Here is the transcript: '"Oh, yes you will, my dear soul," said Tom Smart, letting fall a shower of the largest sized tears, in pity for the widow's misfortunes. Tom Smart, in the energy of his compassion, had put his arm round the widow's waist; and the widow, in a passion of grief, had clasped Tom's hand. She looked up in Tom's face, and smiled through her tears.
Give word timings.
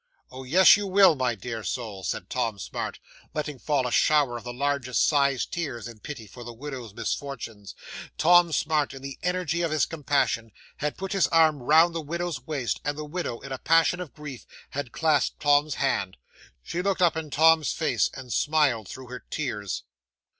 '"Oh, 0.31 0.43
yes 0.43 0.77
you 0.77 0.87
will, 0.87 1.13
my 1.13 1.35
dear 1.35 1.63
soul," 1.63 2.03
said 2.03 2.27
Tom 2.27 2.57
Smart, 2.57 2.97
letting 3.35 3.59
fall 3.59 3.85
a 3.85 3.91
shower 3.91 4.35
of 4.35 4.43
the 4.43 4.51
largest 4.51 5.05
sized 5.07 5.51
tears, 5.53 5.87
in 5.87 5.99
pity 5.99 6.25
for 6.25 6.43
the 6.43 6.53
widow's 6.55 6.91
misfortunes. 6.91 7.75
Tom 8.17 8.51
Smart, 8.51 8.95
in 8.95 9.03
the 9.03 9.19
energy 9.21 9.61
of 9.61 9.69
his 9.69 9.85
compassion, 9.85 10.51
had 10.77 10.97
put 10.97 11.11
his 11.13 11.27
arm 11.27 11.61
round 11.61 11.93
the 11.93 12.01
widow's 12.01 12.47
waist; 12.47 12.81
and 12.83 12.97
the 12.97 13.05
widow, 13.05 13.41
in 13.41 13.51
a 13.51 13.59
passion 13.59 13.99
of 13.99 14.15
grief, 14.15 14.47
had 14.71 14.91
clasped 14.91 15.39
Tom's 15.39 15.75
hand. 15.75 16.17
She 16.63 16.81
looked 16.81 17.03
up 17.03 17.15
in 17.15 17.29
Tom's 17.29 17.71
face, 17.71 18.09
and 18.15 18.33
smiled 18.33 18.87
through 18.87 19.09
her 19.09 19.23
tears. 19.29 19.83